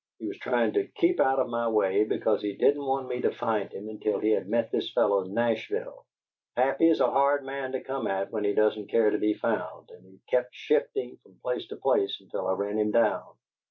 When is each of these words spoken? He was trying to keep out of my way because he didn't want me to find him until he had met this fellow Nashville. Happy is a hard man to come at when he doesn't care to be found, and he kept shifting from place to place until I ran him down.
He 0.17 0.27
was 0.27 0.39
trying 0.39 0.73
to 0.73 0.87
keep 0.87 1.19
out 1.19 1.37
of 1.37 1.47
my 1.47 1.67
way 1.67 2.05
because 2.05 2.41
he 2.41 2.55
didn't 2.55 2.83
want 2.87 3.07
me 3.07 3.21
to 3.21 3.29
find 3.29 3.71
him 3.71 3.87
until 3.87 4.17
he 4.17 4.31
had 4.31 4.49
met 4.49 4.71
this 4.71 4.91
fellow 4.91 5.25
Nashville. 5.25 6.07
Happy 6.57 6.89
is 6.89 7.01
a 7.01 7.11
hard 7.11 7.43
man 7.45 7.73
to 7.73 7.81
come 7.83 8.07
at 8.07 8.31
when 8.31 8.43
he 8.43 8.53
doesn't 8.53 8.89
care 8.89 9.11
to 9.11 9.19
be 9.19 9.35
found, 9.35 9.91
and 9.91 10.03
he 10.03 10.19
kept 10.27 10.55
shifting 10.55 11.17
from 11.21 11.37
place 11.43 11.67
to 11.67 11.75
place 11.75 12.19
until 12.19 12.47
I 12.47 12.53
ran 12.53 12.79
him 12.79 12.89
down. 12.89 13.25